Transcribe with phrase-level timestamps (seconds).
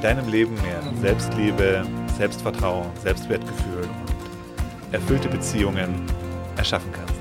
[0.00, 1.84] deinem Leben mehr Selbstliebe,
[2.16, 6.06] Selbstvertrauen, Selbstwertgefühl und erfüllte Beziehungen
[6.56, 7.14] erschaffen kannst.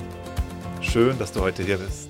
[0.82, 2.10] Schön, dass du heute hier bist.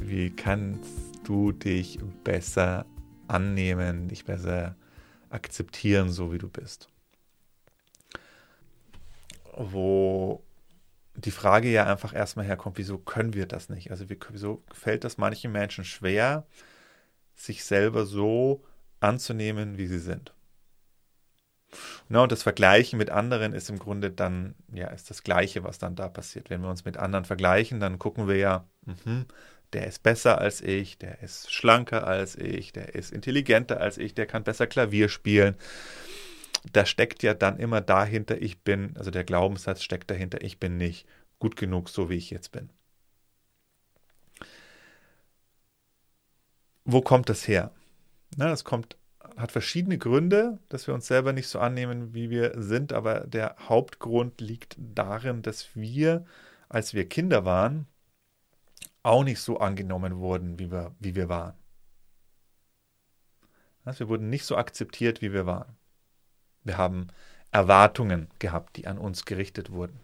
[0.00, 2.86] Wie kannst du dich besser
[3.28, 4.74] annehmen, dich besser
[5.28, 6.88] akzeptieren, so wie du bist?
[9.54, 10.42] Wo
[11.14, 13.90] die Frage ja einfach erstmal herkommt, wieso können wir das nicht?
[13.90, 16.46] Also wieso fällt das manchen Menschen schwer,
[17.34, 18.64] sich selber so
[19.00, 20.32] anzunehmen, wie sie sind.
[22.08, 25.78] Na, und das Vergleichen mit anderen ist im Grunde dann, ja, ist das Gleiche, was
[25.78, 26.50] dann da passiert.
[26.50, 28.66] Wenn wir uns mit anderen vergleichen, dann gucken wir ja,
[29.04, 29.26] mh,
[29.72, 34.14] der ist besser als ich, der ist schlanker als ich, der ist intelligenter als ich,
[34.14, 35.56] der kann besser Klavier spielen.
[36.72, 40.76] Da steckt ja dann immer dahinter, ich bin, also der Glaubenssatz steckt dahinter, ich bin
[40.76, 41.06] nicht
[41.38, 42.70] gut genug, so wie ich jetzt bin.
[46.84, 47.72] Wo kommt das her?
[48.36, 48.96] Na, das kommt,
[49.36, 53.56] hat verschiedene Gründe, dass wir uns selber nicht so annehmen, wie wir sind, aber der
[53.58, 56.26] Hauptgrund liegt darin, dass wir,
[56.68, 57.86] als wir Kinder waren,
[59.02, 61.54] auch nicht so angenommen wurden, wie wir, wie wir waren.
[63.84, 65.76] Also wir wurden nicht so akzeptiert, wie wir waren.
[66.64, 67.06] Wir haben
[67.52, 70.00] Erwartungen gehabt, die an uns gerichtet wurden.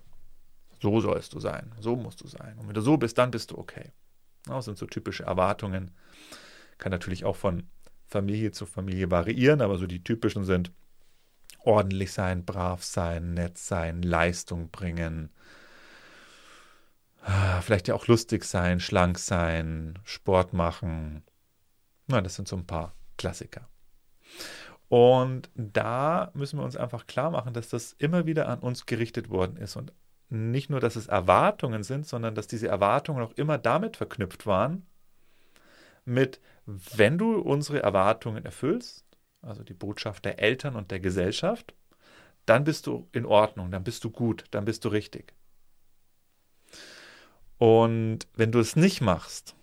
[0.81, 2.59] So sollst du sein, so musst du sein.
[2.59, 3.91] Und wenn du so bist, dann bist du okay.
[4.47, 5.91] Das sind so typische Erwartungen.
[6.79, 7.69] Kann natürlich auch von
[8.13, 10.71] Familie zu Familie variieren, aber so die typischen sind
[11.65, 15.31] ordentlich sein, brav sein, nett sein, Leistung bringen,
[17.25, 21.23] ah, vielleicht ja auch lustig sein, schlank sein, Sport machen.
[22.07, 23.69] Na, das sind so ein paar Klassiker.
[24.89, 29.31] Und da müssen wir uns einfach klar machen, dass das immer wieder an uns gerichtet
[29.31, 29.77] worden ist.
[29.77, 29.93] Und
[30.29, 34.87] nicht nur, dass es Erwartungen sind, sondern dass diese Erwartungen auch immer damit verknüpft waren,
[36.05, 39.05] mit, wenn du unsere Erwartungen erfüllst,
[39.41, 41.75] also die Botschaft der Eltern und der Gesellschaft,
[42.47, 45.35] dann bist du in Ordnung, dann bist du gut, dann bist du richtig.
[47.59, 49.55] Und wenn du es nicht machst,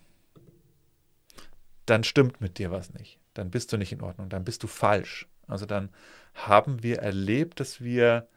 [1.85, 3.19] dann stimmt mit dir was nicht.
[3.33, 5.27] Dann bist du nicht in Ordnung, dann bist du falsch.
[5.47, 5.89] Also dann
[6.33, 8.29] haben wir erlebt, dass wir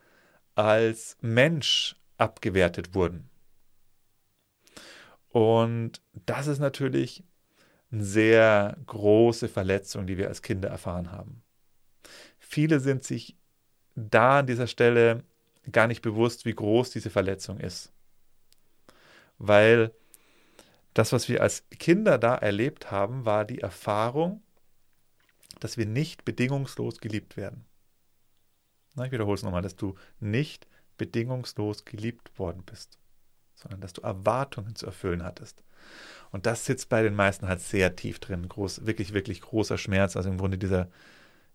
[0.55, 3.29] als Mensch abgewertet wurden.
[5.29, 7.25] Und das ist natürlich
[7.93, 11.43] eine sehr große Verletzung, die wir als Kinder erfahren haben.
[12.39, 13.37] Viele sind sich
[13.95, 15.25] da an dieser Stelle
[15.71, 17.93] gar nicht bewusst, wie groß diese Verletzung ist.
[19.39, 19.93] Weil
[20.95, 24.43] das, was wir als Kinder da erlebt haben, war die Erfahrung,
[25.61, 27.65] dass wir nicht bedingungslos geliebt werden.
[28.95, 30.67] Na, ich wiederhole es nochmal, dass du nicht
[30.99, 32.99] bedingungslos geliebt worden bist,
[33.55, 35.63] sondern dass du Erwartungen zu erfüllen hattest.
[36.33, 38.49] Und das sitzt bei den meisten halt sehr tief drin.
[38.49, 40.17] Groß, wirklich, wirklich großer Schmerz.
[40.17, 40.89] Also im Grunde dieser,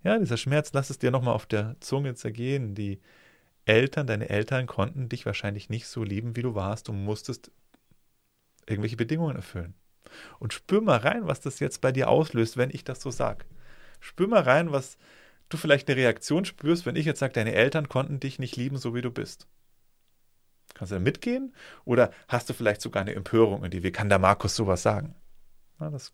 [0.04, 2.76] ja, dieser Schmerz, lass es dir nochmal auf der Zunge zergehen.
[2.76, 3.02] Die
[3.66, 6.88] Eltern, deine Eltern konnten dich wahrscheinlich nicht so lieben, wie du warst.
[6.88, 7.52] Du musstest
[8.68, 9.74] irgendwelche Bedingungen erfüllen.
[10.40, 13.46] Und spür mal rein, was das jetzt bei dir auslöst, wenn ich das so sage.
[14.00, 14.98] Spür mal rein, was
[15.50, 18.78] du vielleicht eine Reaktion spürst, wenn ich jetzt sage, deine Eltern konnten dich nicht lieben,
[18.78, 19.48] so wie du bist.
[20.74, 21.54] Kannst du da mitgehen?
[21.86, 23.84] Oder hast du vielleicht sogar eine Empörung in dir?
[23.84, 25.16] Wie kann der Markus sowas sagen?
[25.80, 26.14] Na, das ist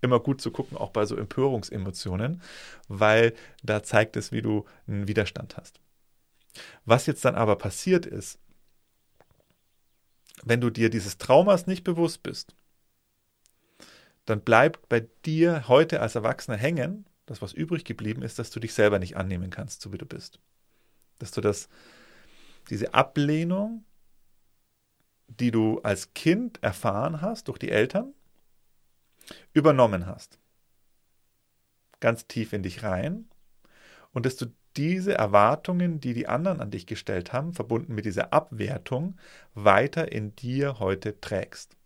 [0.00, 2.42] immer gut zu gucken, auch bei so Empörungsemotionen,
[2.88, 5.80] weil da zeigt es, wie du einen Widerstand hast.
[6.84, 8.38] Was jetzt dann aber passiert ist,
[10.44, 12.54] wenn du dir dieses Traumas nicht bewusst bist,
[14.26, 18.60] dann bleibt bei dir heute als Erwachsener hängen, das was übrig geblieben ist, dass du
[18.60, 20.38] dich selber nicht annehmen kannst, so wie du bist.
[21.18, 21.68] Dass du das
[22.70, 23.84] diese Ablehnung,
[25.28, 28.14] die du als Kind erfahren hast durch die Eltern,
[29.52, 30.38] übernommen hast.
[32.00, 33.28] Ganz tief in dich rein.
[34.12, 34.46] Und dass du
[34.76, 39.16] diese Erwartungen, die die anderen an dich gestellt haben, verbunden mit dieser Abwertung,
[39.54, 41.76] weiter in dir heute trägst.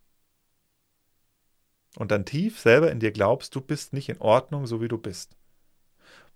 [1.96, 4.98] Und dann tief selber in dir glaubst, du bist nicht in Ordnung, so wie du
[4.98, 5.37] bist.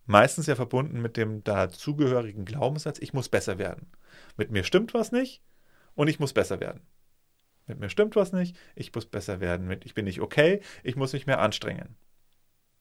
[0.06, 3.86] Meistens ja verbunden mit dem dazugehörigen Glaubenssatz, ich muss besser werden.
[4.36, 5.42] Mit mir stimmt was nicht
[5.94, 6.82] und ich muss besser werden.
[7.66, 9.70] Mit mir stimmt was nicht, ich muss besser werden.
[9.84, 11.96] Ich bin nicht okay, ich muss mich mehr anstrengen.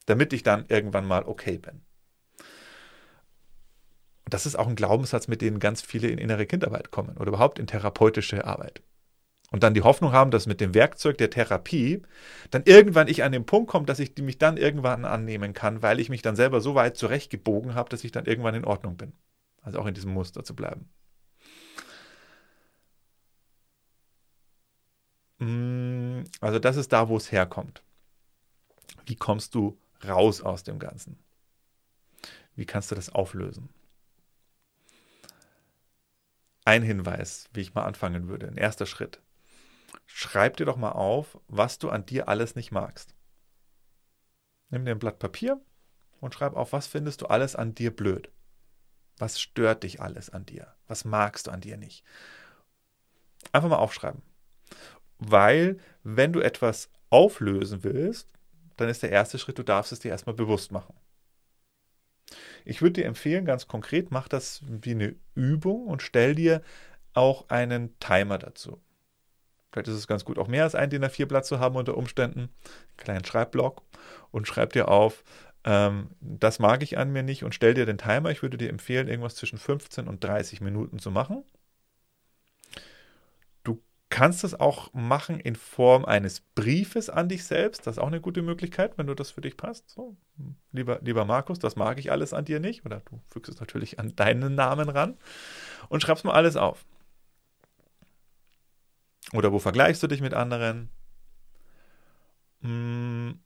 [0.06, 1.82] Damit ich dann irgendwann mal okay bin.
[4.26, 7.58] das ist auch ein Glaubenssatz, mit dem ganz viele in innere Kindarbeit kommen oder überhaupt
[7.58, 8.82] in therapeutische Arbeit.
[9.52, 12.02] Und dann die Hoffnung haben, dass mit dem Werkzeug der Therapie
[12.50, 16.00] dann irgendwann ich an den Punkt komme, dass ich mich dann irgendwann annehmen kann, weil
[16.00, 19.12] ich mich dann selber so weit zurechtgebogen habe, dass ich dann irgendwann in Ordnung bin.
[19.60, 20.88] Also auch in diesem Muster zu bleiben.
[25.38, 27.82] Mm, also das ist da, wo es herkommt.
[29.04, 31.18] Wie kommst du raus aus dem Ganzen?
[32.56, 33.68] Wie kannst du das auflösen?
[36.64, 39.20] Ein Hinweis, wie ich mal anfangen würde, ein erster Schritt.
[40.14, 43.14] Schreib dir doch mal auf, was du an dir alles nicht magst.
[44.68, 45.58] Nimm dir ein Blatt Papier
[46.20, 48.30] und schreib auf, was findest du alles an dir blöd.
[49.16, 50.76] Was stört dich alles an dir?
[50.86, 52.04] Was magst du an dir nicht?
[53.52, 54.22] Einfach mal aufschreiben.
[55.18, 58.28] Weil, wenn du etwas auflösen willst,
[58.76, 60.94] dann ist der erste Schritt, du darfst es dir erstmal bewusst machen.
[62.66, 66.62] Ich würde dir empfehlen, ganz konkret, mach das wie eine Übung und stell dir
[67.14, 68.80] auch einen Timer dazu.
[69.72, 72.40] Vielleicht ist es ganz gut, auch mehr als ein DIN A4-Blatt zu haben unter Umständen.
[72.40, 73.82] Einen kleinen Schreibblock
[74.30, 75.24] und schreib dir auf,
[75.64, 78.30] ähm, das mag ich an mir nicht und stell dir den Timer.
[78.30, 81.44] Ich würde dir empfehlen, irgendwas zwischen 15 und 30 Minuten zu machen.
[83.64, 87.86] Du kannst es auch machen in Form eines Briefes an dich selbst.
[87.86, 89.88] Das ist auch eine gute Möglichkeit, wenn du das für dich passt.
[89.88, 90.16] So,
[90.72, 92.84] lieber, lieber Markus, das mag ich alles an dir nicht.
[92.84, 95.16] Oder du fügst es natürlich an deinen Namen ran
[95.88, 96.84] und schreibst mal alles auf.
[99.32, 100.90] Oder wo vergleichst du dich mit anderen?
[102.60, 103.40] Hm.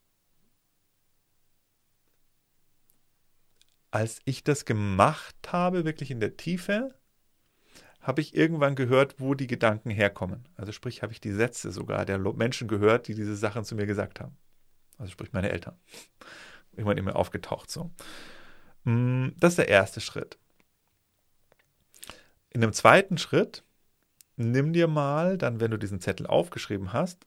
[3.91, 6.95] Als ich das gemacht habe, wirklich in der Tiefe,
[8.07, 10.49] habe ich irgendwann gehört, wo die Gedanken herkommen.
[10.55, 13.87] Also sprich, habe ich die Sätze sogar der Menschen gehört, die diese Sachen zu mir
[13.87, 14.37] gesagt haben.
[14.99, 15.77] Also sprich, meine Eltern.
[16.73, 17.91] Irgendwann immer aufgetaucht so.
[18.85, 20.39] Hm, das ist der erste Schritt.
[22.51, 23.65] In dem zweiten Schritt
[24.37, 27.27] nimm dir mal, dann, wenn du diesen Zettel aufgeschrieben hast,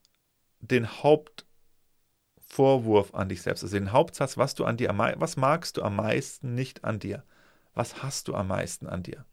[0.59, 5.83] den Hauptvorwurf an dich selbst, also den Hauptsatz, was du an dir, was magst du
[5.83, 7.23] am meisten nicht an dir?
[7.73, 9.25] Was hast du am meisten an dir?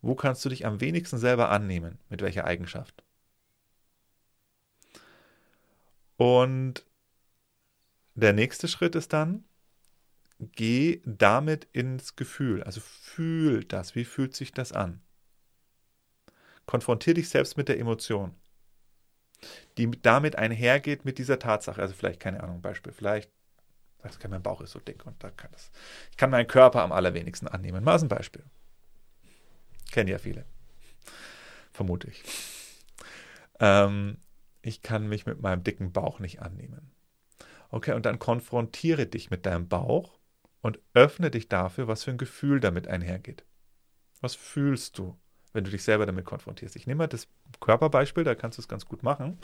[0.00, 1.98] Wo kannst du dich am wenigsten selber annehmen?
[2.08, 3.04] Mit welcher Eigenschaft?
[6.16, 6.84] Und
[8.14, 9.44] der nächste Schritt ist dann,
[10.38, 12.62] geh damit ins Gefühl.
[12.64, 13.94] Also fühl das.
[13.94, 15.00] Wie fühlt sich das an?
[16.66, 18.34] Konfrontier dich selbst mit der Emotion,
[19.78, 21.80] die damit einhergeht mit dieser Tatsache.
[21.80, 23.30] Also vielleicht, keine Ahnung, Beispiel, vielleicht,
[24.02, 25.70] das kann, mein Bauch ist so dick und da kann das,
[26.10, 27.84] ich kann meinen Körper am allerwenigsten annehmen.
[27.84, 28.44] Mal ein Beispiel.
[29.90, 30.44] Kennen ja viele.
[31.72, 32.22] Vermute ich.
[33.60, 34.18] Ähm,
[34.62, 36.92] ich kann mich mit meinem dicken Bauch nicht annehmen.
[37.70, 40.18] Okay, und dann konfrontiere dich mit deinem Bauch
[40.60, 43.44] und öffne dich dafür, was für ein Gefühl damit einhergeht.
[44.20, 45.18] Was fühlst du?
[45.52, 46.76] Wenn du dich selber damit konfrontierst.
[46.76, 47.28] Ich nehme mal das
[47.60, 49.38] Körperbeispiel, da kannst du es ganz gut machen,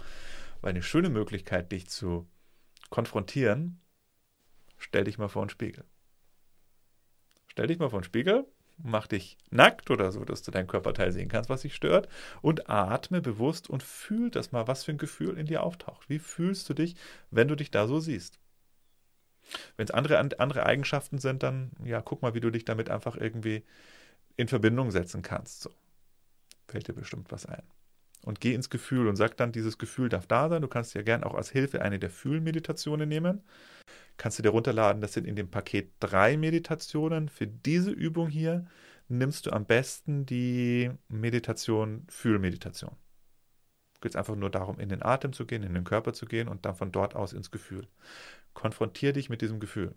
[0.60, 2.26] weil eine schöne Möglichkeit, dich zu
[2.90, 3.80] konfrontieren,
[4.78, 5.84] stell dich mal vor einen Spiegel.
[7.48, 8.46] Stell dich mal vor einen Spiegel,
[8.78, 12.08] mach dich nackt oder so, dass du dein Körperteil sehen kannst, was dich stört
[12.40, 16.08] und atme bewusst und fühl das mal, was für ein Gefühl in dir auftaucht.
[16.08, 16.96] Wie fühlst du dich,
[17.30, 18.38] wenn du dich da so siehst?
[19.76, 23.16] Wenn es andere, andere Eigenschaften sind, dann ja, guck mal, wie du dich damit einfach
[23.16, 23.64] irgendwie
[24.36, 25.62] in Verbindung setzen kannst.
[25.62, 25.70] So
[26.68, 27.62] fällt dir bestimmt was ein.
[28.22, 30.62] Und geh ins Gefühl und sag dann, dieses Gefühl darf da sein.
[30.62, 33.42] Du kannst ja gern auch als Hilfe eine der Fühlmeditationen nehmen.
[34.16, 37.28] Kannst du dir runterladen, das sind in dem Paket drei Meditationen.
[37.28, 38.66] Für diese Übung hier
[39.08, 42.96] nimmst du am besten die Meditation, Fühlmeditation.
[44.00, 46.48] Geht es einfach nur darum, in den Atem zu gehen, in den Körper zu gehen
[46.48, 47.86] und dann von dort aus ins Gefühl.
[48.54, 49.94] Konfrontier dich mit diesem Gefühl.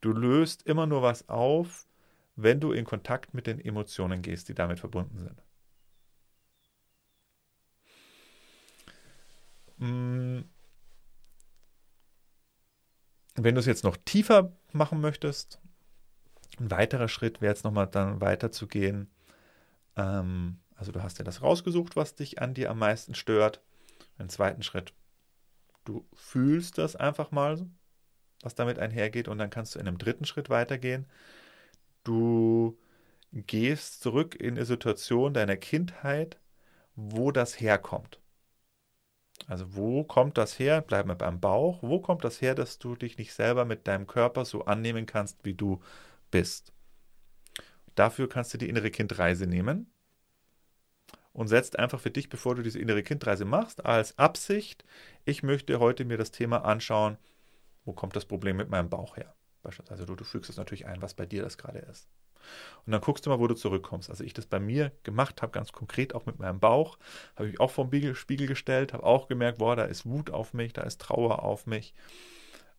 [0.00, 1.86] Du löst immer nur was auf,
[2.42, 5.42] wenn du in Kontakt mit den Emotionen gehst, die damit verbunden sind.
[9.78, 10.44] Mm.
[13.36, 15.60] Wenn du es jetzt noch tiefer machen möchtest,
[16.58, 19.08] ein weiterer Schritt wäre jetzt nochmal dann weiterzugehen.
[19.96, 23.62] Ähm, also du hast ja das rausgesucht, was dich an dir am meisten stört.
[24.18, 24.92] Ein zweiten Schritt,
[25.84, 27.66] du fühlst das einfach mal,
[28.42, 31.06] was damit einhergeht, und dann kannst du in einem dritten Schritt weitergehen
[32.04, 32.78] du
[33.32, 36.38] gehst zurück in eine Situation deiner Kindheit,
[36.96, 38.20] wo das herkommt.
[39.46, 40.80] Also wo kommt das her?
[40.80, 41.82] Bleiben wir beim Bauch.
[41.82, 45.44] Wo kommt das her, dass du dich nicht selber mit deinem Körper so annehmen kannst,
[45.44, 45.80] wie du
[46.30, 46.72] bist?
[47.94, 49.92] Dafür kannst du die innere Kindreise nehmen
[51.32, 54.84] und setzt einfach für dich, bevor du diese innere Kindreise machst, als Absicht,
[55.24, 57.18] ich möchte heute mir das Thema anschauen,
[57.84, 59.34] wo kommt das Problem mit meinem Bauch her?
[59.62, 62.08] Beispielsweise du, du fügst es natürlich ein, was bei dir das gerade ist.
[62.86, 64.10] Und dann guckst du mal, wo du zurückkommst.
[64.10, 66.98] Also ich das bei mir gemacht habe, ganz konkret auch mit meinem Bauch,
[67.36, 70.54] habe ich auch vor den Spiegel gestellt, habe auch gemerkt, boah, da ist Wut auf
[70.54, 71.94] mich, da ist Trauer auf mich,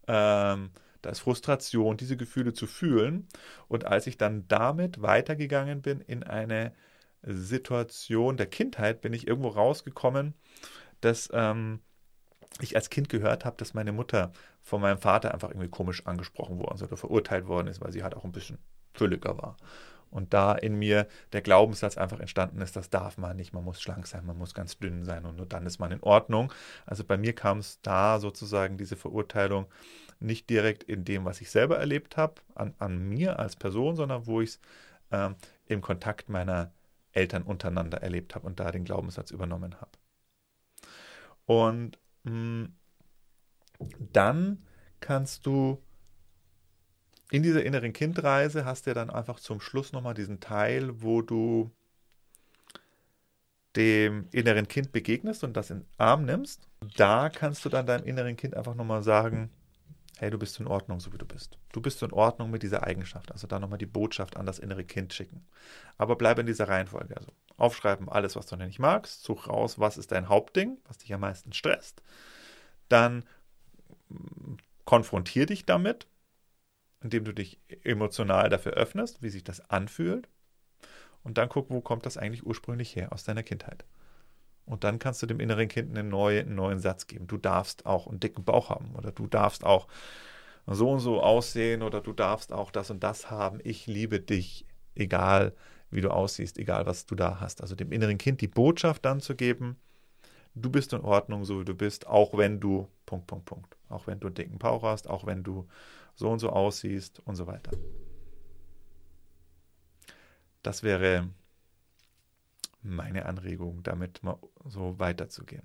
[0.07, 0.71] ähm,
[1.01, 3.27] da ist Frustration, diese Gefühle zu fühlen.
[3.67, 6.73] Und als ich dann damit weitergegangen bin in eine
[7.23, 10.33] Situation der Kindheit, bin ich irgendwo rausgekommen,
[11.01, 11.81] dass ähm,
[12.59, 14.31] ich als Kind gehört habe, dass meine Mutter
[14.61, 18.03] von meinem Vater einfach irgendwie komisch angesprochen worden ist oder verurteilt worden ist, weil sie
[18.03, 18.59] halt auch ein bisschen
[18.93, 19.57] fülliger war.
[20.09, 23.81] Und da in mir der Glaubenssatz einfach entstanden ist, das darf man nicht, man muss
[23.81, 26.51] schlank sein, man muss ganz dünn sein und nur dann ist man in Ordnung.
[26.85, 29.67] Also bei mir kam es da sozusagen diese Verurteilung
[30.19, 34.27] nicht direkt in dem, was ich selber erlebt habe, an, an mir als Person, sondern
[34.27, 34.59] wo ich es
[35.11, 36.73] ähm, im Kontakt meiner
[37.13, 39.91] Eltern untereinander erlebt habe und da den Glaubenssatz übernommen habe.
[41.45, 42.00] Und
[44.13, 44.65] dann
[44.99, 45.81] kannst du
[47.31, 51.21] in dieser inneren Kindreise hast du ja dann einfach zum Schluss nochmal diesen Teil, wo
[51.21, 51.71] du
[53.77, 56.67] dem inneren Kind begegnest und das in den Arm nimmst.
[56.97, 59.49] Da kannst du dann deinem inneren Kind einfach nochmal sagen,
[60.17, 61.57] hey, du bist in Ordnung, so wie du bist.
[61.71, 63.31] Du bist in Ordnung mit dieser Eigenschaft.
[63.31, 65.45] Also da nochmal die Botschaft an das innere Kind schicken.
[65.97, 67.15] Aber bleib in dieser Reihenfolge.
[67.15, 69.23] Also aufschreiben, alles, was du nicht magst.
[69.23, 72.01] Such raus, was ist dein Hauptding, was dich am meisten stresst.
[72.89, 73.25] Dann
[74.09, 74.55] mm,
[74.85, 76.07] konfrontier dich damit
[77.01, 80.27] indem du dich emotional dafür öffnest, wie sich das anfühlt.
[81.23, 83.85] Und dann guck, wo kommt das eigentlich ursprünglich her aus deiner Kindheit.
[84.65, 87.27] Und dann kannst du dem inneren Kind einen neuen, einen neuen Satz geben.
[87.27, 89.87] Du darfst auch einen dicken Bauch haben oder du darfst auch
[90.67, 93.59] so und so aussehen oder du darfst auch das und das haben.
[93.63, 94.65] Ich liebe dich,
[94.95, 95.53] egal
[95.91, 97.61] wie du aussiehst, egal was du da hast.
[97.61, 99.77] Also dem inneren Kind die Botschaft dann zu geben,
[100.55, 103.77] du bist in Ordnung, so wie du bist, auch wenn du Punkt, Punkt, Punkt.
[103.89, 105.67] Auch wenn du einen dicken Bauch hast, auch wenn du
[106.15, 107.71] so und so aussiehst und so weiter.
[110.63, 111.29] Das wäre
[112.81, 115.63] meine Anregung, damit mal so weiterzugehen.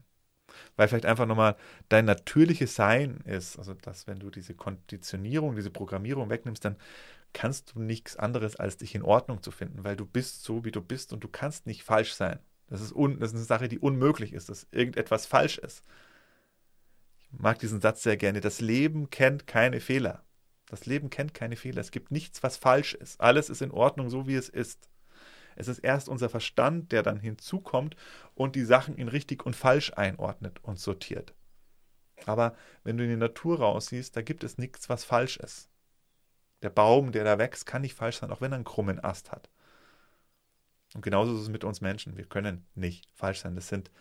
[0.76, 1.56] Weil vielleicht einfach nochmal
[1.88, 6.76] dein natürliches Sein ist, also dass wenn du diese Konditionierung, diese Programmierung wegnimmst, dann
[7.36, 10.70] kannst du nichts anderes als dich in Ordnung zu finden, weil du bist so, wie
[10.70, 12.38] du bist und du kannst nicht falsch sein.
[12.66, 15.84] Das ist, un, das ist eine Sache, die unmöglich ist, dass irgendetwas falsch ist.
[17.18, 18.40] Ich mag diesen Satz sehr gerne.
[18.40, 20.24] Das Leben kennt keine Fehler.
[20.64, 21.82] Das Leben kennt keine Fehler.
[21.82, 23.20] Es gibt nichts, was falsch ist.
[23.20, 24.88] Alles ist in Ordnung, so wie es ist.
[25.56, 27.96] Es ist erst unser Verstand, der dann hinzukommt
[28.34, 31.34] und die Sachen in richtig und falsch einordnet und sortiert.
[32.24, 35.68] Aber wenn du in die Natur raussiehst, da gibt es nichts, was falsch ist.
[36.66, 39.30] Der Baum, der da wächst, kann nicht falsch sein, auch wenn er einen krummen Ast
[39.30, 39.48] hat.
[40.94, 42.16] Und genauso ist es mit uns Menschen.
[42.16, 43.54] Wir können nicht falsch sein.
[43.54, 43.92] Das sind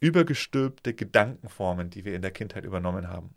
[0.00, 3.32] übergestülpte Gedankenformen, die wir in der Kindheit übernommen haben.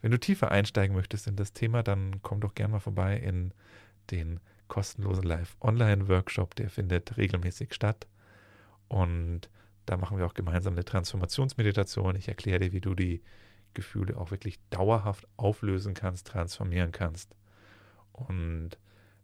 [0.00, 3.52] Wenn du tiefer einsteigen möchtest in das Thema, dann komm doch gerne mal vorbei in
[4.10, 6.54] den kostenlosen Live-Online-Workshop.
[6.54, 8.08] Der findet regelmäßig statt.
[8.88, 9.50] Und
[9.84, 12.16] da machen wir auch gemeinsam eine Transformationsmeditation.
[12.16, 13.22] Ich erkläre dir, wie du die
[13.74, 17.34] Gefühle auch wirklich dauerhaft auflösen kannst, transformieren kannst.
[18.12, 18.70] Und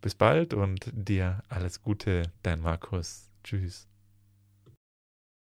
[0.02, 3.32] Bis bald und dir alles Gute, dein Markus.
[3.44, 3.88] Tschüss.